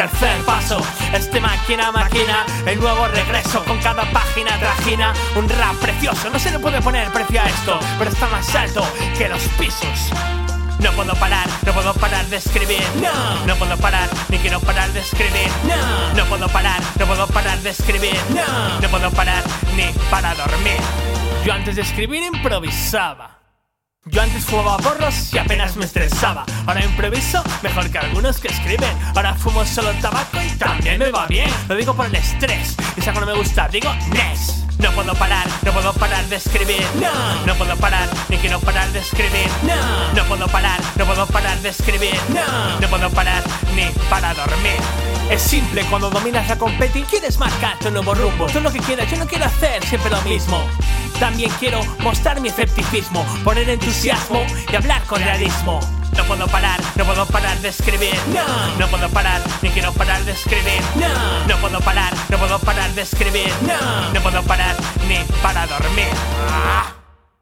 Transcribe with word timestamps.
Tercer 0.00 0.42
paso, 0.46 0.80
este 1.12 1.42
máquina 1.42 1.92
máquina, 1.92 2.46
el 2.64 2.80
nuevo 2.80 3.06
regreso 3.08 3.62
con 3.66 3.78
cada 3.80 4.10
página 4.10 4.58
trajina 4.58 5.12
un 5.36 5.46
rap 5.46 5.74
precioso. 5.74 6.30
No 6.30 6.38
se 6.38 6.50
le 6.50 6.58
puede 6.58 6.80
poner 6.80 7.12
precio 7.12 7.38
a 7.38 7.44
esto, 7.44 7.78
pero 7.98 8.10
está 8.10 8.26
más 8.28 8.54
alto 8.54 8.82
que 9.18 9.28
los 9.28 9.42
pisos. 9.58 10.10
No 10.78 10.90
puedo 10.92 11.14
parar, 11.16 11.46
no 11.66 11.72
puedo 11.74 11.92
parar 11.92 12.24
de 12.28 12.38
escribir. 12.38 12.82
No, 12.94 13.44
no 13.44 13.54
puedo 13.56 13.76
parar, 13.76 14.08
ni 14.30 14.38
quiero 14.38 14.58
parar 14.60 14.90
de 14.90 15.00
escribir. 15.00 15.50
No, 15.64 16.14
no 16.14 16.24
puedo 16.30 16.48
parar, 16.48 16.80
no 16.98 17.04
puedo 17.04 17.26
parar 17.26 17.58
de 17.58 17.68
escribir. 17.68 18.18
No, 18.30 18.80
no 18.80 18.88
puedo 18.88 19.10
parar 19.10 19.44
ni 19.76 19.92
para 20.10 20.34
dormir. 20.34 20.80
Yo 21.44 21.52
antes 21.52 21.76
de 21.76 21.82
escribir 21.82 22.22
improvisaba. 22.22 23.39
Yo 24.06 24.22
antes 24.22 24.46
fumaba 24.46 24.78
porros 24.78 25.32
y 25.34 25.38
apenas 25.38 25.76
me 25.76 25.84
estresaba. 25.84 26.46
Ahora 26.66 26.82
improviso 26.82 27.42
mejor 27.62 27.90
que 27.90 27.98
algunos 27.98 28.40
que 28.40 28.48
escriben. 28.48 28.96
Ahora 29.14 29.34
fumo 29.34 29.64
solo 29.66 29.92
tabaco 30.00 30.38
y 30.42 30.56
también 30.56 30.98
me 30.98 31.10
va 31.10 31.26
bien. 31.26 31.50
Lo 31.68 31.76
digo 31.76 31.94
por 31.94 32.06
el 32.06 32.14
estrés. 32.14 32.76
Y 32.96 33.02
si 33.02 33.08
algo 33.10 33.20
no 33.20 33.26
me 33.26 33.34
gusta, 33.34 33.68
digo 33.68 33.92
next. 34.12 34.59
No 34.80 34.90
puedo 34.92 35.14
parar, 35.14 35.46
no 35.62 35.72
puedo 35.72 35.92
parar 35.92 36.24
de 36.26 36.36
escribir. 36.36 36.82
No, 36.94 37.46
no 37.46 37.54
puedo 37.54 37.76
parar, 37.76 38.08
ni 38.28 38.38
quiero 38.38 38.58
parar 38.60 38.90
de 38.92 39.00
escribir. 39.00 39.48
No, 39.62 40.12
no 40.14 40.24
puedo 40.24 40.48
parar, 40.48 40.80
no 40.96 41.04
puedo 41.04 41.26
parar 41.26 41.58
de 41.60 41.68
escribir. 41.68 42.18
No, 42.28 42.80
no 42.80 42.88
puedo 42.88 43.10
parar 43.10 43.42
ni 43.74 43.84
para 44.08 44.32
dormir. 44.32 44.78
Es 45.30 45.42
simple 45.42 45.84
cuando 45.84 46.10
dominas 46.10 46.48
la 46.48 46.56
competi, 46.56 47.02
quieres 47.02 47.38
marcar 47.38 47.78
tu 47.78 47.90
nuevo 47.90 48.14
rumbo. 48.14 48.46
Tú 48.46 48.60
lo 48.60 48.72
que 48.72 48.80
quieras, 48.80 49.10
yo 49.10 49.18
no 49.18 49.26
quiero 49.26 49.44
hacer 49.44 49.84
siempre 49.84 50.10
lo 50.10 50.20
mismo. 50.22 50.66
También 51.18 51.50
quiero 51.60 51.82
mostrar 51.98 52.40
mi 52.40 52.48
escepticismo, 52.48 53.24
poner 53.44 53.68
entusiasmo 53.68 54.44
y 54.72 54.76
hablar 54.76 55.02
con 55.04 55.22
realismo. 55.22 55.80
No 56.16 56.24
puedo 56.24 56.46
parar, 56.48 56.80
no 56.96 57.04
puedo 57.04 57.26
parar 57.26 57.56
de 57.58 57.68
escribir. 57.68 58.14
No, 58.34 58.76
no 58.78 58.86
puedo 58.88 59.08
parar, 59.10 59.40
ni 59.62 59.70
quiero 59.70 59.92
parar 59.92 60.24
de 60.24 60.32
escribir. 60.32 60.80
No, 60.96 61.46
no 61.46 61.56
puedo 61.60 61.80
parar, 61.80 62.12
no 63.00 63.06
puedo 63.06 63.12
parar 63.16 63.36
de 63.36 63.42
escribir. 63.42 63.48
No, 63.62 64.12
no 64.12 64.20
puedo 64.20 64.42
parar 64.42 64.76
ni 65.08 65.16
para 65.42 65.66
dormir. 65.66 66.08
Ah. 66.50 66.99